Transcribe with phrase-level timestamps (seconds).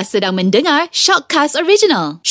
[0.00, 2.24] Sedang mendengar Shockcast Original.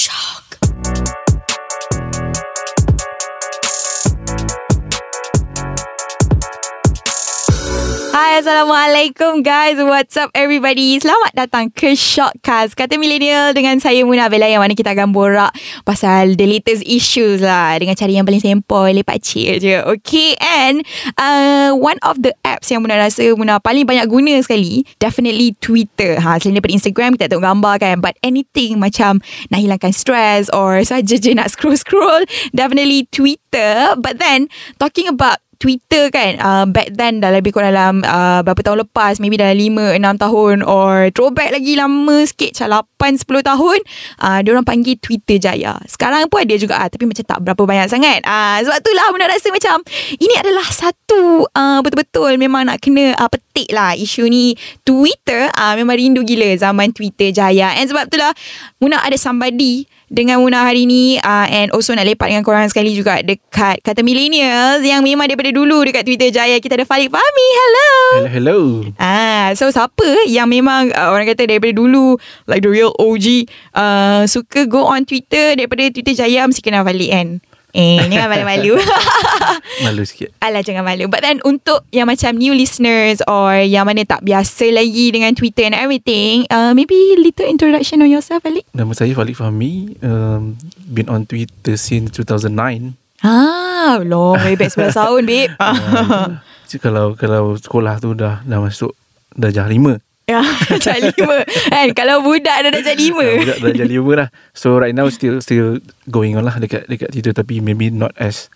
[8.40, 9.76] Assalamualaikum guys.
[9.84, 10.96] What's up everybody?
[10.96, 12.72] Selamat datang ke Shockcast.
[12.72, 15.52] Kata Millennial Dengan saya Muna Bella Yang mana kita akan borak
[15.84, 19.84] Pasal the latest issues lah Dengan cara yang paling sempoi Lepak chill je.
[19.84, 20.88] Okay And
[21.20, 26.24] uh, One of the apps Yang Muna rasa Muna paling banyak guna sekali Definitely Twitter.
[26.24, 29.20] Ha, Selain daripada Instagram Kita tengok gambar kan But anything macam
[29.52, 32.24] Nak hilangkan stress Or saja je nak scroll-scroll
[32.56, 34.00] Definitely Twitter.
[34.00, 34.48] But then
[34.80, 39.20] Talking about Twitter kan uh, Back then dah lebih kurang dalam uh, Berapa tahun lepas
[39.20, 43.80] Maybe dalam 5-6 tahun Or throwback lagi lama sikit Macam 8-10 tahun
[44.24, 45.76] uh, Diorang panggil Twitter Jaya.
[45.84, 48.24] Sekarang pun ada juga uh, Tapi macam tak berapa banyak sangat.
[48.24, 49.84] Uh, Sebab tu lah Benda rasa macam
[50.16, 53.28] Ini adalah satu uh, Betul-betul Memang nak kena uh,
[53.60, 54.56] petik lah Isu ni.
[54.88, 57.76] Twitter uh, Memang rindu gila Zaman Twitter Jaya.
[57.76, 58.32] And sebab tu lah
[58.80, 62.98] Muna ada somebody dengan Muna hari ni uh, and also nak lepak dengan korang sekali
[62.98, 66.58] juga dekat kata millennials yang memang daripada dulu dekat Twitter Jaya.
[66.58, 67.94] Kita ada Falik Fahmi hello.
[68.18, 68.60] Hello, hello.
[68.98, 72.18] ah so siapa yang memang uh, orang kata daripada dulu
[72.50, 73.46] like the real OG
[73.78, 77.28] uh, suka go on Twitter daripada Twitter Jaya mesti kenal Falik kan
[77.70, 78.82] Eh, jangan malu-malu.
[79.86, 80.34] Malu sikit.
[80.42, 81.06] Alah, jangan malu.
[81.06, 85.70] But then, untuk yang macam new listeners or yang mana tak biasa lagi dengan Twitter
[85.70, 88.66] and everything, uh, maybe little introduction on yourself, Falik.
[88.74, 89.96] Nama saya Falik Fahmi.
[90.02, 90.58] Um,
[90.90, 92.98] been on Twitter since 2009.
[93.22, 95.52] Ah, long way back 11 tahun, babe.
[95.60, 96.42] Uh,
[96.82, 98.96] kalau kalau sekolah tu dah dah masuk
[99.38, 100.02] darjah lima.
[100.30, 101.42] Ya, darjah lima.
[101.74, 103.26] Kan, kalau budak dah darjah lima.
[103.26, 104.28] Uh, budak darjah lima lah.
[104.54, 108.54] So right now still still going on lah dekat dekat Twitter tapi maybe not as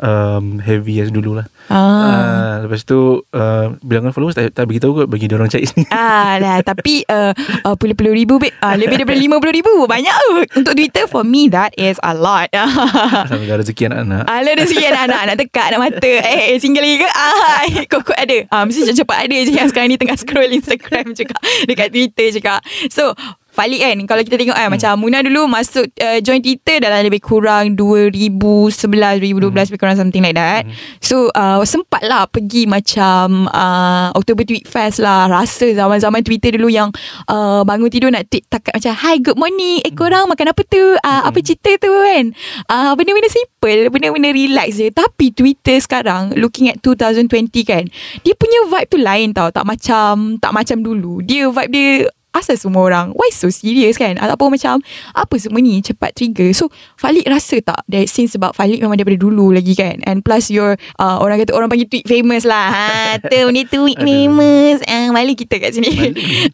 [0.00, 1.46] um, heavy as dulu lah.
[1.68, 1.80] Ah.
[1.80, 5.88] Uh, lepas tu uh, bilangan followers tak, tak beritahu kot bagi orang cari sini.
[5.92, 7.32] Ah, lah, tapi uh,
[7.64, 8.52] uh, puluh-puluh ribu, babe.
[8.60, 9.72] Uh, lebih daripada lima puluh ribu.
[9.84, 10.30] Banyak tu.
[10.60, 12.48] Untuk Twitter, for me, that is a lot.
[13.30, 14.24] Sampai ada rezeki anak-anak.
[14.24, 18.18] Ala ada sikit anak Nak tekak Nak mata Eh eh, single lagi ke ah, Kok-kok
[18.18, 22.28] ada ah, Mesti cepat-cepat ada je Yang sekarang ni tengah scroll Instagram juga Dekat Twitter
[22.30, 23.12] juga So
[23.54, 24.74] Falik kan Kalau kita tengok kan hmm.
[24.74, 29.54] Macam Muna dulu Masuk uh, join Twitter Dalam lebih kurang 2011 2012 hmm.
[29.54, 30.74] Lebih kurang something like that hmm.
[30.98, 36.66] So uh, Sempat lah Pergi macam uh, Oktober Tweet Fest lah Rasa zaman-zaman Twitter dulu
[36.66, 36.98] Yang
[37.30, 40.82] uh, Bangun tidur nak tweet takat Macam Hi good morning Eh korang makan apa tu
[40.82, 41.30] uh, hmm.
[41.30, 42.34] Apa cerita tu kan
[42.74, 47.30] uh, Benda-benda simple Benda-benda relax je Tapi Twitter sekarang Looking at 2020
[47.62, 47.86] kan
[48.26, 52.58] Dia punya vibe tu lain tau Tak macam Tak macam dulu Dia vibe dia asal
[52.58, 53.14] semua orang.
[53.14, 54.18] Why so serious kan?
[54.18, 54.82] Ataupun macam
[55.14, 56.50] apa semua ni cepat trigger?
[56.52, 56.68] So
[56.98, 60.02] Falik rasa tak that since sebab Falik memang daripada dulu lagi kan?
[60.04, 62.68] And plus your uh, orang kata orang panggil tweet famous lah.
[62.74, 64.82] Ha tu ni tweet famous.
[64.84, 65.94] Ah malu kita kat sini.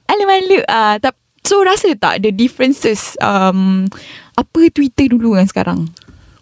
[0.06, 0.24] Malu.
[0.30, 1.10] Malu ah uh,
[1.42, 3.88] so rasa tak the differences um
[4.36, 5.80] apa Twitter dulu kan sekarang?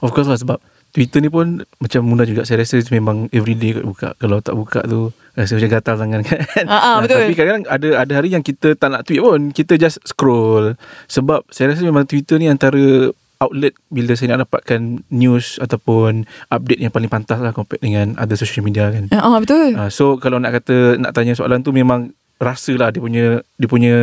[0.03, 3.85] Of course lah sebab Twitter ni pun macam mudah juga saya rasa memang everyday kot
[3.85, 4.09] buka.
[4.17, 6.39] Kalau tak buka tu rasa macam gatal tangan kan.
[6.69, 7.21] Ah, ah, betul.
[7.21, 9.53] Tapi kadang-kadang ada ada hari yang kita tak nak tweet pun.
[9.53, 10.75] Kita just scroll.
[11.07, 16.83] Sebab saya rasa memang Twitter ni antara outlet bila saya nak dapatkan news ataupun update
[16.83, 19.07] yang paling pantas lah compare dengan other social media kan.
[19.15, 19.79] Ah, uh, betul.
[19.79, 23.95] Uh, so kalau nak kata nak tanya soalan tu memang rasalah dia punya dia punya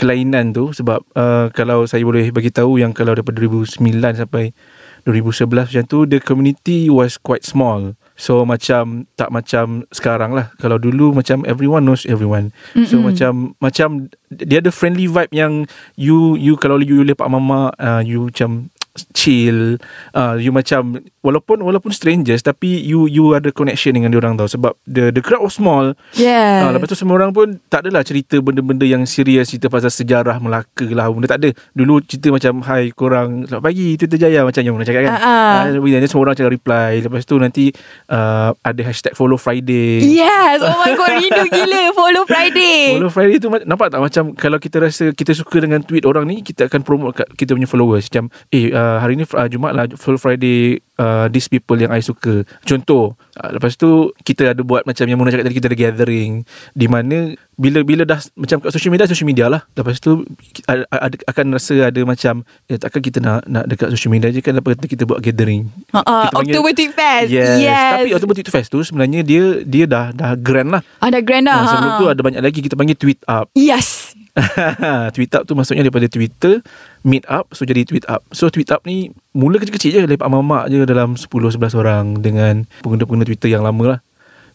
[0.00, 3.80] kelainan tu sebab uh, kalau saya boleh bagi tahu yang kalau daripada 2009
[4.24, 4.56] sampai
[5.04, 7.92] 2011 macam tu the community was quite small.
[8.14, 10.54] So macam tak macam sekarang lah.
[10.62, 12.54] Kalau dulu macam everyone knows everyone.
[12.72, 12.88] Mm-hmm.
[12.88, 13.88] so macam macam
[14.30, 15.52] dia ada friendly vibe yang
[15.98, 18.72] you you kalau you lepak mama uh, you macam
[19.14, 19.80] chill
[20.14, 24.46] uh, you macam walaupun walaupun strangers tapi you you ada connection dengan dia orang tau.
[24.46, 25.98] Sebab the the crowd was small.
[26.14, 29.90] Yeah uh, lepas tu semua orang pun tak adalah cerita benda-benda yang serius cerita pasal
[29.90, 31.50] sejarah Melaka lah benda tak ada.
[31.74, 35.14] Dulu cerita macam hai korang selamat pagi Twitter Jaya macam yang orang cakap kan.
[35.18, 35.82] Uh-uh.
[35.82, 36.90] uh, semua orang cakap reply.
[37.02, 37.64] Lepas tu nanti
[38.12, 40.04] uh, ada hashtag follow Friday.
[40.04, 40.62] Yes.
[40.62, 41.82] Oh my god rindu gila.
[41.96, 42.96] Follow Friday.
[42.96, 44.00] Follow Friday tu nampak tak?
[44.00, 47.56] Macam kalau kita rasa kita suka dengan tweet orang ni kita akan promote kat kita
[47.56, 48.06] punya followers.
[48.12, 51.90] Macam eh uh, uh, hari ni uh, Jumaat lah Full Friday uh, These people yang
[51.90, 52.44] I suka.
[52.68, 56.44] Contoh uh, Lepas tu Kita ada buat Macam yang Muna cakap tadi Kita ada gathering.
[56.76, 59.64] Di mana Bila-bila dah Macam kat social media Social media lah.
[59.72, 60.28] Lepas tu
[60.68, 64.44] ada, ada, Akan rasa ada macam eh, Takkan kita nak Nak dekat social media je
[64.44, 64.54] kan?
[64.60, 65.72] Apa kita buat gathering.
[65.90, 67.28] Uh-uh, October Tweet Fest.
[67.32, 67.56] Yes.
[67.64, 67.92] yes.
[67.96, 70.82] Tapi October Tweet Fest tu Sebenarnya dia Dia dah Dah grand lah.
[71.00, 71.98] Ah, dah grand lah uh, Sebelum ha.
[71.98, 72.60] tu ada banyak lagi.
[72.60, 73.48] Kita panggil tweet up.
[73.56, 74.14] Yes
[75.14, 76.58] tweet up tu maksudnya daripada Twitter
[77.06, 78.26] meet up so jadi tweet up.
[78.34, 83.26] So tweet up ni mula kecil-kecil je lepak mamak je dalam 10-11 orang dengan pengguna-pengguna
[83.26, 84.00] Twitter yang lama lah.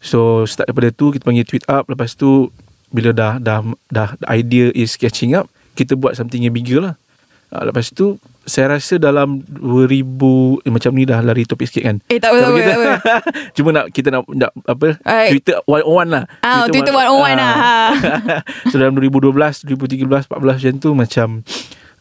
[0.03, 1.87] So start daripada tu kita panggil tweet up.
[1.87, 2.51] Lepas tu
[2.91, 5.47] bila dah dah dah idea is catching up
[5.79, 6.95] kita buat something yang bigger lah.
[7.49, 11.97] Uh, lepas tu saya rasa dalam 2000 eh, macam ni dah lari topik sikit kan.
[12.09, 13.13] Eh, tak apa, Tapi tak apa, apa.
[13.55, 15.31] Cuma nak kita nak, nak apa Alright.
[15.37, 16.23] Twitter 101 lah.
[16.41, 17.73] Ah, Twitter 101 lah, ha.
[18.73, 21.27] so dalam 2012, 2013, 14 macam tu macam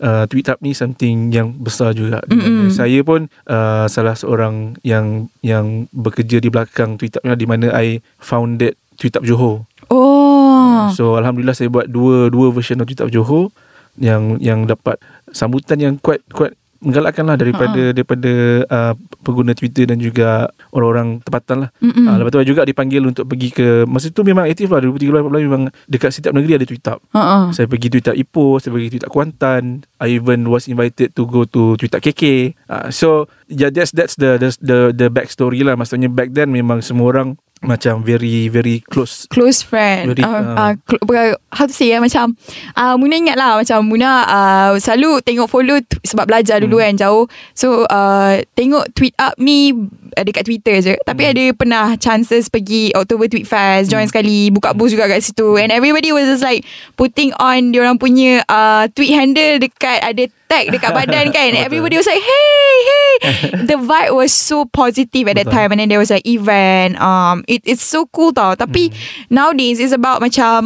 [0.02, 2.22] uh, tweet up ni something yang besar juga.
[2.30, 2.70] Mm-mm.
[2.72, 7.46] Saya pun uh, salah seorang yang yang bekerja di belakang tweet up ni lah, di
[7.46, 9.66] mana I founded tweet up Johor.
[9.90, 10.90] Oh.
[10.94, 13.54] So alhamdulillah saya buat dua dua version of tweet up Johor
[13.98, 14.98] yang yang dapat
[15.30, 18.32] sambutan yang kuat kuat menggalakkan lah daripada daripada
[18.70, 18.94] uh,
[19.26, 21.70] pengguna Twitter dan juga orang-orang tempatan lah.
[21.82, 25.48] Uh, lepas tu juga dipanggil untuk pergi ke masa tu memang aktif lah 2013 14
[25.50, 27.02] memang dekat setiap negeri ada tweet up.
[27.10, 27.50] Uh-uh.
[27.50, 29.82] Saya pergi up Ipoh, saya pergi up Kuantan.
[29.98, 32.54] I even was invited to go to up KK.
[32.70, 35.74] Uh, so yeah that's that's the the the, the backstory lah.
[35.74, 40.14] Maksudnya back then memang semua orang macam very very close close friend.
[40.14, 42.38] Very, uh, uh, uh, how to say ya macam
[42.78, 47.26] uh, Muna ingat lah macam Muna uh, selalu tengok follow sebab belajar dulu kan jauh.
[47.52, 50.94] So uh, tengok tweet up ni uh, dekat Twitter je.
[51.02, 55.58] Tapi ada pernah chances pergi October Tweet Fest join sekali buka booth juga kat situ.
[55.58, 60.72] And everybody was just like putting on diorang punya uh, tweet handle dekat ada tag
[60.72, 61.52] dekat badan kan.
[61.54, 63.14] Everybody was like hey hey.
[63.68, 65.74] The vibe was so positive at that time.
[65.74, 66.96] And then there was like event.
[67.02, 68.54] Um it it's so cool tau.
[68.54, 68.90] Tapi
[69.28, 70.62] nowadays it's about macam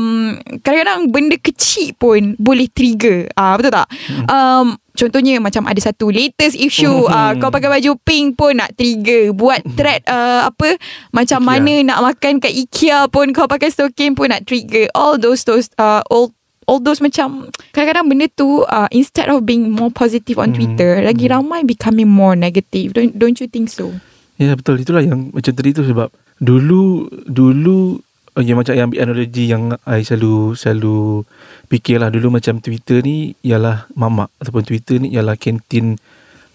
[0.62, 3.26] kadang-kadang benda kecil pun boleh trigger.
[3.34, 3.88] Ah uh, betul tak?
[4.30, 9.32] Um Contohnya macam ada satu latest issue uh, kau pakai baju pink pun nak trigger.
[9.32, 10.76] Buat thread uh, apa
[11.10, 11.48] macam IKEA.
[11.48, 14.92] mana nak makan kat IKEA pun kau pakai stokin pun nak trigger.
[14.92, 16.36] All those those uh, all
[16.68, 20.60] all those macam kadang-kadang benda tu uh, instead of being more positive on Hmm.
[20.60, 22.92] Twitter lagi ramai becoming more negative.
[22.92, 23.90] Don't don't you think so?
[24.36, 24.76] Ya betul.
[24.76, 27.96] Itulah yang macam tadi tu sebab dulu dulu
[28.40, 31.28] yang macam yang ambil analogi yang I selalu selalu
[31.68, 36.00] fikirlah dulu macam Twitter ni ialah mamak ataupun Twitter ni ialah kantin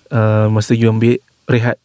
[0.10, 1.78] uh, masa you ambil rehat.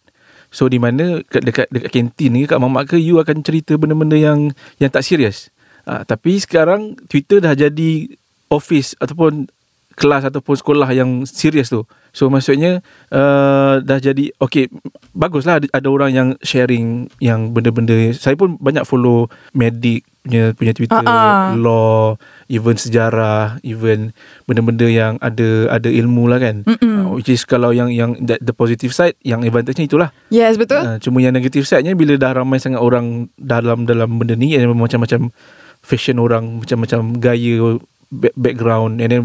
[0.48, 4.16] So di mana kat dekat dekat kantin ni kat mamak ke you akan cerita benda-benda
[4.16, 5.52] yang yang tak serius.
[5.84, 8.08] Uh, tapi sekarang Twitter dah jadi
[8.48, 9.48] office ataupun
[9.94, 11.84] kelas ataupun sekolah yang serius tu.
[12.12, 14.68] So maksudnya uh, dah jadi okay
[15.16, 20.70] baguslah ada, ada orang yang sharing yang benda-benda saya pun banyak follow medik punya punya
[20.70, 21.50] Twitter ah.
[21.58, 22.14] law
[22.46, 24.14] even sejarah even
[24.46, 26.94] benda-benda yang ada ada ilmu lah kan Mm-mm.
[26.94, 30.78] uh, which is kalau yang yang that, the positive side yang advantage-nya itulah yes betul
[30.82, 34.70] Uh, cuma yang negatif side-nya bila dah ramai sangat orang dalam dalam benda ni yang
[34.78, 35.34] macam-macam
[35.82, 37.82] fashion orang macam-macam gaya
[38.14, 39.22] back- background and then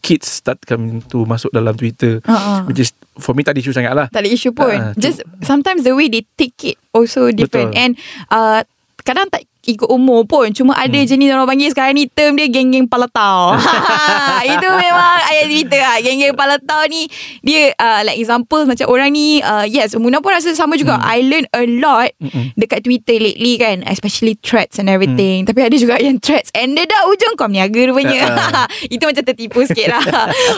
[0.00, 2.64] kids start coming to masuk dalam Twitter Uh-uh.
[2.66, 2.90] which is
[3.20, 4.74] for me tak ada isu sangat lah Tak ada isu pun.
[4.74, 7.72] Ah, Just sometimes the way they take it also different.
[7.72, 7.82] Betul.
[7.82, 7.92] And
[8.28, 8.60] uh,
[9.04, 10.50] kadang tak ikut umur pun.
[10.50, 11.06] Cuma ada Hmm.
[11.06, 13.56] jenis orang panggil sekarang ni term dia geng-geng palatau.
[14.54, 15.96] Itu memang ayat Twitter lah.
[15.98, 17.08] Geng-geng palatau ni
[17.40, 20.96] dia uh, like example macam orang ni uh, yes Muna pun rasa sama juga.
[20.96, 21.06] Hmm.
[21.06, 22.52] I learn a lot Mm-mm.
[22.54, 24.94] dekat Twitter lately kan especially threads and Hmm.
[24.94, 25.42] everything.
[25.42, 28.20] Tapi ada juga yang threads ended up ujung kau meniaga rupanya.
[28.26, 28.66] Uh-uh.
[28.94, 30.04] Itu macam tertipu sikit lah.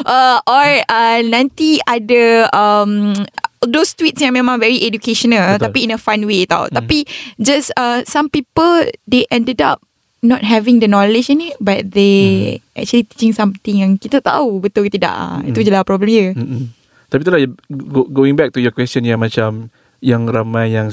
[0.03, 3.15] uh, or uh, nanti ada um,
[3.67, 5.65] those tweets yang memang very educational Betul.
[5.71, 6.67] tapi in a fun way tau.
[6.67, 9.83] Tapi just uh, some people they ended up
[10.25, 14.87] not having the knowledge in it but they actually teaching something yang kita tahu betul
[14.89, 15.13] ke tidak.
[15.13, 16.33] Ah, Itu je lah problem dia.
[16.35, 16.73] Mm-mm.
[17.07, 17.41] Tapi itulah
[17.71, 19.71] go, going back to your question yang macam
[20.03, 20.91] yang ramai yang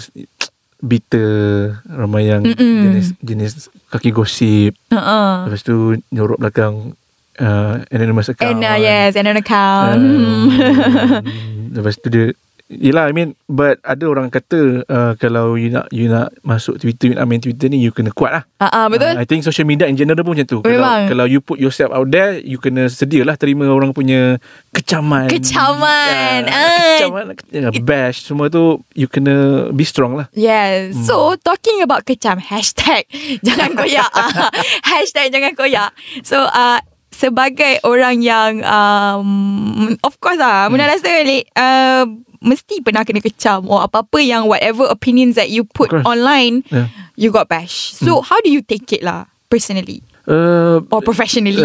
[0.83, 2.79] bitter, ramai yang Mm-mm.
[2.83, 3.51] jenis jenis
[3.87, 5.47] kaki gosip, Uh-uh.
[5.47, 6.93] lepas tu nyorok belakang
[7.39, 8.59] uh, anonymous account.
[8.59, 9.97] And uh, yes, and an account.
[9.97, 10.51] Um,
[11.75, 12.25] lepas tu dia
[12.71, 17.11] Yelah I mean But ada orang kata uh, Kalau you nak You nak masuk Twitter
[17.11, 19.13] You nak main Twitter ni You kena kuat lah Ah, ah, betul.
[19.13, 21.11] Uh, I think social media in general pun macam tu kalau, Memang.
[21.11, 24.39] kalau you put yourself out there You kena sedia lah Terima orang punya
[24.71, 26.47] Kecaman Kecaman.
[26.47, 26.97] Ah, Ah.
[26.97, 30.95] Kecaman uh, Bash Semua tu You kena Be strong lah Yes.
[30.95, 31.03] Hmm.
[31.03, 33.05] So talking about kecam hashtag
[33.45, 34.07] jangan koyak.
[34.09, 34.49] Ah,
[34.95, 35.91] hashtag jangan koyak.
[36.23, 36.79] So uh,
[37.13, 39.29] sebagai orang yang um,
[40.01, 40.73] of course lah, Hmm.
[40.73, 41.09] Muna rasa
[41.53, 42.03] uh,
[42.43, 46.91] mesti pernah kena kecam or apa-apa yang whatever opinions that you put online yeah.
[47.15, 47.95] you got bash.
[47.95, 51.63] So how do you take it lah personally uh, or professionally?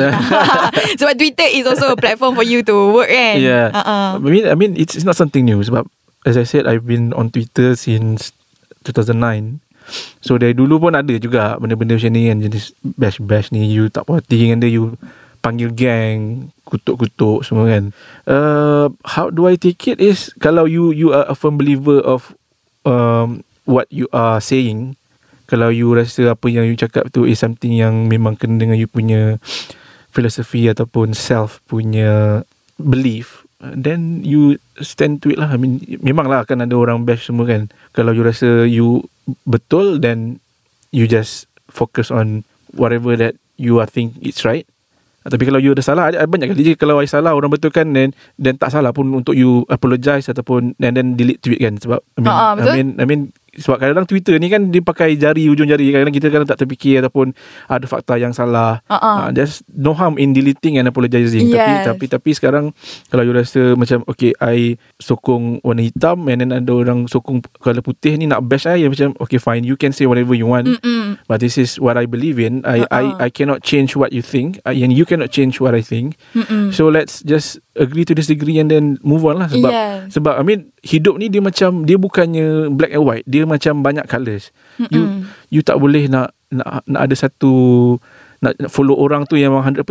[0.99, 3.39] Sebab Twitter is also a platform for you to work kan.
[3.43, 3.75] Yeah.
[3.75, 4.23] Uh-uh.
[4.23, 5.63] I mean, I mean, it's, it's not something new.
[5.63, 5.87] Sebab,
[6.27, 8.33] as I said, I've been on Twitter since
[8.87, 9.61] 2009.
[10.21, 14.05] So dari dulu pun ada juga benda-benda macam ni kan jenis bash-bash ni you tak
[14.05, 15.01] puas hati dengan dia you
[15.41, 17.85] panggil gang kutuk-kutuk semua kan.
[18.29, 22.37] Uh, how do I take it is kalau you you are a firm believer of
[22.85, 24.99] um, what you are saying
[25.49, 28.85] kalau you rasa apa yang you cakap tu is something yang memang kena dengan you
[28.85, 29.41] punya
[30.13, 32.45] philosophy ataupun self punya
[32.77, 35.51] belief then you stand to it lah.
[35.51, 37.73] I mean memanglah akan ada orang bash semua kan?
[37.91, 39.09] Kalau you rasa you
[39.49, 40.39] betul then
[40.95, 42.45] you just focus on
[42.77, 44.65] whatever that you are think it's right
[45.29, 48.11] tapi kalau you ada salah ada- banyak kali je kalau I salah orang betulkan then
[48.37, 52.21] then tak salah pun untuk you apologize ataupun and then delete tweet kan sebab I
[52.21, 52.73] mean, ha, betul.
[52.73, 53.21] I mean I mean
[53.59, 56.99] sebab kadang-kadang Twitter ni kan dia pakai jari ujung jari kadang-kadang kita kadang tak terfikir
[56.99, 57.35] ataupun
[57.67, 59.11] ada fakta yang salah Ha-ha.
[59.19, 61.85] uh, there's no harm in deleting and apologizing tapi Yes.
[61.85, 62.71] tapi tapi sekarang
[63.07, 67.81] kalau you rasa macam okay I sokong warna hitam and then ada orang sokong colour
[67.81, 71.17] putih ni nak bash I macam okay fine you can say whatever you want Mm-mm.
[71.25, 72.95] but this is what I believe in I Uh-uh.
[73.19, 76.71] I I cannot change what you think and you cannot change what I think Mm-mm.
[76.71, 80.15] so let's just agree to disagree and then move on lah sebab Yes.
[80.15, 84.09] sebab I mean hidup ni dia macam dia bukannya black and white dia macam banyak
[84.09, 84.49] colours
[84.89, 85.29] you Mm-mm.
[85.53, 87.53] you tak boleh nak nak, nak ada satu
[88.41, 89.85] nak, nak follow orang tu yang memang 100%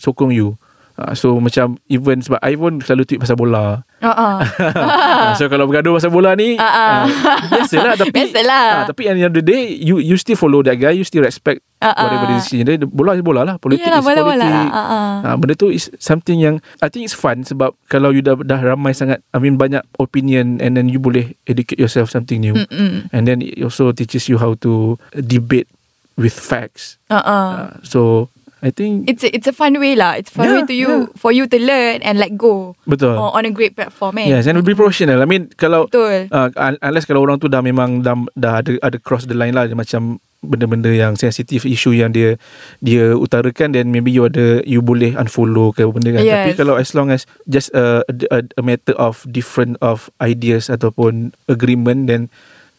[0.00, 0.56] sokong you
[0.94, 4.42] uh, so macam even sebab I pun selalu tweet pasal bola Uh-uh.
[4.42, 6.98] uh, so kalau bergaduh pasal bola ni Ah, ah.
[7.04, 7.04] uh,
[7.48, 8.64] biasalah tapi Biasalah.
[8.66, 11.02] ah, tapi at the end of the day you you still follow that guy you
[11.02, 12.02] still respect Ah, ah.
[12.04, 14.68] whatever the decision dia bola is bola lah politik Yalah, is politik.
[14.70, 15.12] Ah, ah.
[15.22, 18.58] Ah, benda tu is something yang I think it's fun sebab kalau you dah dah
[18.58, 23.06] ramai sangat I mean banyak opinion and then you boleh educate yourself something new Mm-mm.
[23.10, 25.66] and then it also teaches you how to debate
[26.14, 27.24] with facts Uh-uh.
[27.24, 28.26] uh, so
[28.62, 30.14] I think It's a, it's a fun way lah.
[30.14, 33.18] It's a fun Yeah, way to you for you to learn and let go betul
[33.18, 34.22] oh, on a great platform.
[34.22, 34.30] Eh?
[34.30, 36.30] yes and be professional I mean kalau Betul.
[36.30, 39.52] uh, un- unless kalau orang tu dah memang dah, dah ada ada cross the line
[39.52, 42.34] lah dia macam benda-benda yang sensitif isu yang dia
[42.82, 46.34] dia utarakan then maybe you ada you boleh unfollow ke benda kan Yes.
[46.34, 51.30] tapi kalau as long as just a, a, a matter of different of ideas ataupun
[51.46, 52.26] agreement then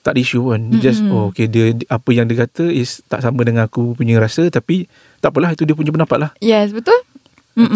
[0.03, 0.83] tak ada isu kan mm-hmm.
[0.83, 4.51] just oh okay dia apa yang dia kata is tak sama dengan aku punya rasa
[4.51, 4.85] tapi
[5.23, 6.99] tak apalah itu dia punya pendapat lah Yes, betul?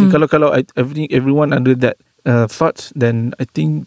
[0.10, 3.86] Kalau kalau I, everything everyone under that uh, thoughts then I think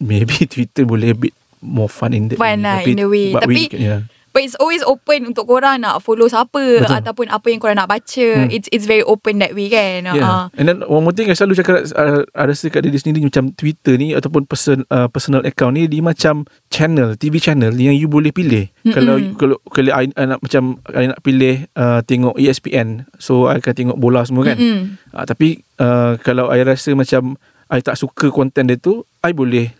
[0.00, 2.66] maybe Twitter boleh a bit more fun in that Fun way.
[2.66, 3.26] lah, in a way.
[3.36, 4.00] but Tapi- we, yeah.
[4.36, 6.92] But it's always open untuk korang nak follow siapa Betul.
[6.92, 8.28] ataupun apa yang korang nak baca.
[8.36, 8.52] Hmm.
[8.52, 10.04] It's it's very open that way kan.
[10.04, 10.20] Yeah.
[10.20, 10.52] Uh-uh.
[10.60, 13.96] And then one more thing I selalu cakap uh, rasa kat diri sendiri macam Twitter
[13.96, 18.28] ni ataupun person uh, personal account ni dia macam channel TV channel yang you boleh
[18.28, 18.68] pilih.
[18.84, 18.92] Mm-mm.
[18.92, 23.56] Kalau kalau kalau I, I nak macam I nak pilih uh, tengok ESPN so I
[23.56, 24.60] akan tengok bola semua kan.
[24.60, 25.00] Mm-mm.
[25.16, 27.40] Uh, tapi uh, kalau I rasa macam
[27.72, 29.72] I tak suka konten dia tu I boleh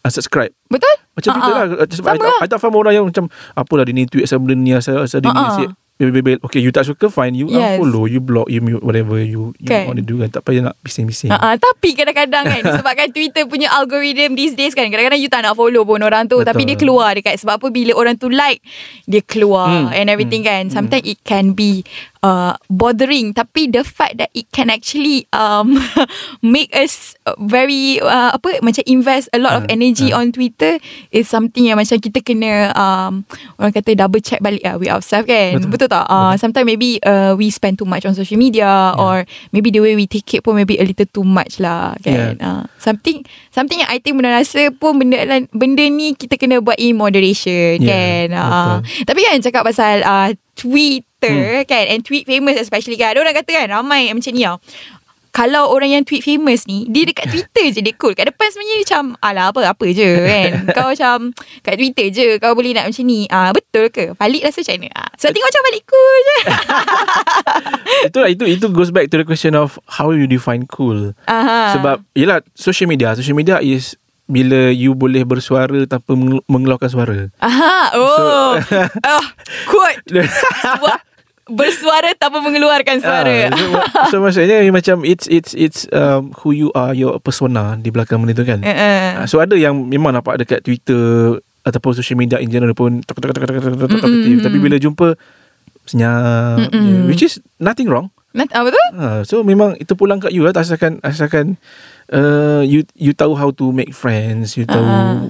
[0.00, 0.52] unsubscribe.
[0.66, 0.94] Betul?
[1.12, 1.58] Macam Ah, Twitter ah.
[1.58, 2.38] lah Sebab I, Sama tak, lah.
[2.38, 5.18] I tak faham orang yang macam Apalah dia ni tweet asal benda ni Asal, asal
[5.18, 5.52] dia ni Ah, ah.
[5.52, 7.74] asyik Bebel-bebel Okay you tak suka Fine you Yes.
[7.74, 9.90] unfollow You block You mute Whatever you, you Kan.
[9.90, 13.66] want to do kan Tak payah nak bising-bising Uh-uh, tapi kadang-kadang kan Sebabkan Twitter punya
[13.72, 16.46] algorithm These days kan Kadang-kadang you tak nak follow pun orang tu Betul.
[16.46, 18.62] Tapi dia keluar dekat Sebab apa Bila orang tu like
[19.04, 19.90] Dia keluar Hmm.
[19.90, 21.82] And everything kan Sometimes it can be
[22.22, 25.76] uh, Bothering Tapi the fact that It can actually um,
[26.44, 30.22] Make us uh, Very uh, Apa Macam invest A lot of Ah, energy ah.
[30.22, 30.78] on Twitter
[31.10, 33.26] Is something yang Macam kita kena um,
[33.58, 35.70] Orang kata double check balik uh, With ourselves kan Betul.
[35.74, 39.70] Betul, tak uh, Sometimes maybe uh, We spend too much on social media Or maybe
[39.70, 42.42] the way we take it pun Maybe a little too much lah kan Yeah.
[42.42, 43.22] uh, Something
[43.58, 45.18] Something yang I think Benda rasa pun Benda
[45.50, 48.38] benda ni Kita kena buat in moderation Yeah, kan?
[48.38, 51.90] Uh, Tapi kan cakap pasal uh, Twitter kan?
[51.90, 53.18] And tweet famous especially kan?
[53.18, 54.62] Ada orang kata kan Ramai macam ni tau
[55.38, 58.10] kalau orang yang tweet famous ni Dia dekat Twitter je Dia cool.
[58.10, 60.50] Kat depan sebenarnya dia macam Alah apa-apa je kan?
[60.72, 61.30] Kau macam
[61.60, 63.24] Kat Twitter je Kau boleh nak macam ni.
[63.28, 64.12] Ah Betul ke?
[64.12, 64.90] Valid rasa macam mana?
[64.96, 66.36] Ah, So tengok macam Valid cool je.
[68.08, 71.14] Itu, itu itu goes back to the question of How you define cool.
[71.24, 71.74] Aha.
[71.74, 73.14] Sebab Yelah social media.
[73.14, 77.16] Social media is Bila you boleh bersuara Tanpa meng- mengeluarkan suara.
[77.38, 78.60] Aha, oh.
[78.84, 79.24] oh
[79.70, 80.04] quote.
[80.60, 81.00] Suara,
[81.48, 83.48] bersuara tanpa mengeluarkan suara.
[83.48, 83.56] Ah,
[84.08, 88.20] so, so maksudnya macam it's it's it's um, who you are your persona di belakang
[88.20, 88.60] benda tu kan.
[88.60, 89.24] Uh-uh.
[89.24, 93.18] Uh, so ada yang memang nampak dekat Twitter ataupun social media in general pun tok
[93.18, 95.16] tok tok tok tok tok tapi bila jumpa
[95.84, 98.12] senyap yeah, which is nothing wrong.
[98.36, 98.86] Nat- ah, betul?
[98.92, 101.56] Uh, so memang itu pulang kat you lah asalkan asalkan
[102.12, 105.24] uh, you you tahu how to make friends, you tahu Ah.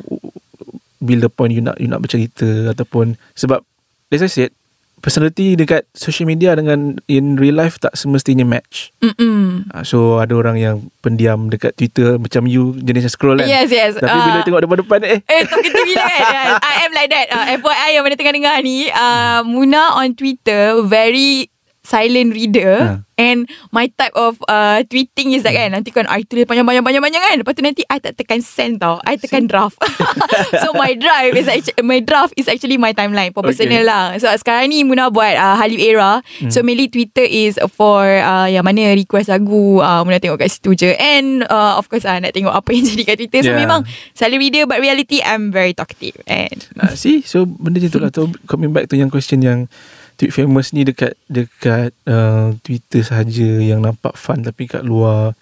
[0.98, 3.62] bila point you nak you nak bercerita ataupun sebab
[4.10, 4.50] as I said
[4.98, 8.90] personality dekat social media dengan in real life tak semestinya match.
[8.98, 9.66] Mm-mm.
[9.68, 13.46] Uh, so ada orang yang pendiam dekat Twitter macam you jenis yang scroll kan.
[13.46, 13.96] Yes, yes.
[13.96, 14.24] Tapi Ah.
[14.24, 18.02] bila tengok depan-depan eh Eh, kita bila kan I am like that uh, FYI yang
[18.02, 21.48] mana tengah dengar ni uh, Muna on Twitter Very
[21.88, 22.92] silent reader Ha.
[23.16, 27.35] and my type of uh, tweeting is like kan nanti kan I tulis panjang-panjang-panjang kan
[27.40, 29.80] lepas tu nanti I tak tekan send tau I tekan draft.
[30.62, 33.88] So my drive is actually my draft is actually my timeline for personal Okay.
[33.88, 34.04] lah.
[34.21, 36.21] So sekarang ni Muna buat uh, Halib Era.
[36.47, 40.76] So mainly Twitter is for uh, yang mana request lagu uh, Muna tengok kat situ
[40.76, 40.90] je.
[40.95, 43.40] And uh, of course uh, nak tengok apa yang jadi kat Twitter.
[43.40, 43.64] So Yeah.
[43.64, 47.99] memang silent reader but reality I'm very talkative and Nah, see so benda macam tu
[47.99, 48.11] lah.
[48.45, 49.73] Coming back to yang question yang
[50.18, 55.38] tweet famous ni dekat dekat uh, Twitter sahaja yang nampak fun tapi kat luar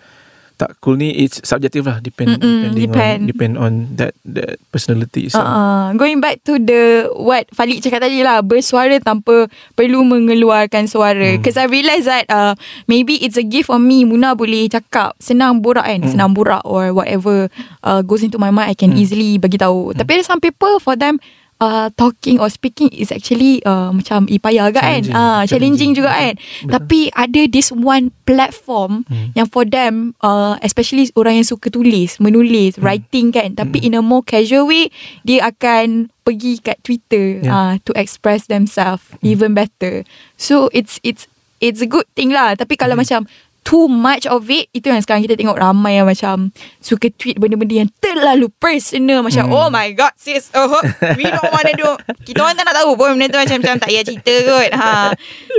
[0.56, 3.21] tak cool ni it's subjective lah depend Mm-mm, depending depend.
[3.21, 5.45] on depend on that that personality itself.
[5.45, 11.37] Uh, going back to the what Falik cakap tadi lah bersuara tanpa perlu mengeluarkan suara.
[11.37, 11.45] Hmm.
[11.45, 14.09] Because I realise that uh, maybe it's a gift for me.
[14.09, 16.12] Muna boleh cakap senang borak kan, Hmm.
[16.16, 17.52] senang borak or whatever
[17.85, 19.00] uh, goes into my mind I can Hmm.
[19.04, 19.92] easily bagi tahu.
[19.92, 21.21] Tapi ada some people for them
[21.56, 25.16] Uh, talking or speaking is actually uh, macam payah agak kan Challenging.
[25.16, 25.92] uh, challenging Challenging.
[25.96, 26.68] juga kan Betul.
[26.68, 29.32] tapi ada this one platform Hmm.
[29.32, 32.84] yang for them uh, especially orang yang suka tulis menulis Hmm.
[32.84, 37.48] writing kan tapi in a more casual way dia akan pergi kat Twitter Yeah.
[37.48, 39.25] uh, to express themselves Hmm.
[39.25, 40.04] even better
[40.36, 41.25] so it's it's
[41.56, 43.00] it's a good thing lah tapi kalau Hmm.
[43.00, 43.20] macam
[43.66, 47.82] too much of it itu yang sekarang kita tengok ramai yang macam suka tweet benda-benda
[47.82, 49.58] yang terlalu personal macam Hmm.
[49.58, 50.78] oh my god sis oh
[51.18, 51.90] we don't want to do
[52.30, 54.94] kita orang tak nak tahu pun benda tu macam macam tak payah cerita kot ha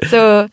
[0.07, 0.47] so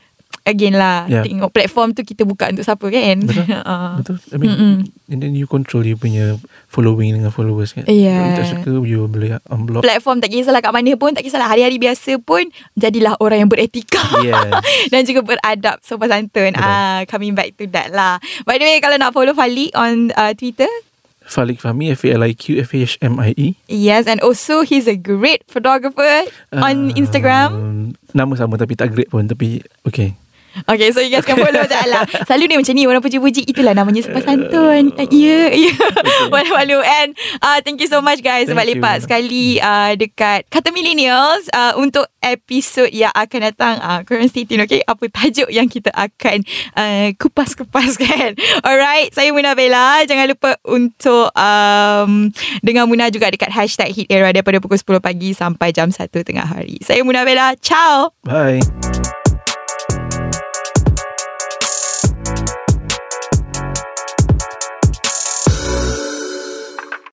[0.45, 1.25] again lah Yeah.
[1.25, 3.45] tengok platform tu kita buka untuk siapa kan Betul.
[3.65, 3.97] Ah.
[3.97, 4.17] Betul.
[4.29, 4.75] I mean, Mm-mm.
[5.09, 6.37] and then you control you punya
[6.67, 7.85] following dengan followers kan.
[7.87, 8.21] Yeah.
[8.21, 9.81] You tak suka, you boleh unblock.
[9.81, 14.05] platform tak kisahlah kat mana pun tak kisahlah hari-hari biasa pun jadilah orang yang beretika
[14.21, 14.37] Yes.
[14.93, 18.95] dan juga beradab sopan santun ah coming back to that lah by the way kalau
[18.95, 20.69] nak follow Fali on uh, Twitter
[21.25, 23.57] Falik Fahmi, F-A-L-I-Q, F-A-H-M-I-E.
[23.67, 27.49] yes and also he's a great photographer on Uh, Instagram
[28.13, 29.25] Nama sama tapi tak great pun.
[29.25, 30.15] Tapi, okay.
[30.71, 33.75] Okay so you guys can follow macam Alah Selalu dia macam ni Orang puji-puji Itulah
[33.75, 34.95] namanya sopan santun.
[34.95, 35.75] Uh, Ya Ya.
[36.33, 36.79] Malu-malu.
[36.83, 38.47] And uh, thank you so much guys.
[38.47, 38.79] Sebab you.
[38.79, 44.47] lepak sekali uh, Dekat Kata Millennials uh, Untuk episod yang akan datang uh, Korang stay
[44.47, 44.81] tune okay?
[44.87, 46.47] Apa tajuk yang kita akan
[46.79, 50.07] uh, Kupas-kupaskan Alright Saya Muna Bella.
[50.07, 52.31] Jangan lupa untuk um,
[52.63, 56.47] Dengan Muna juga dekat Hashtag Hit Era Daripada pukul 10 pagi Sampai jam 1 tengah
[56.47, 56.79] hari.
[56.83, 57.55] Saya Muna Bella.
[57.59, 58.15] Ciao.
[58.23, 58.63] Bye.